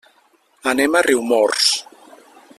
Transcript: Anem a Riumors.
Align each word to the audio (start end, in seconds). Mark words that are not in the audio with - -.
Anem 0.71 0.97
a 0.97 1.03
Riumors. 1.09 1.69